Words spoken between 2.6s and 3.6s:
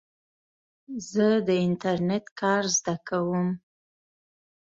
زده کوم.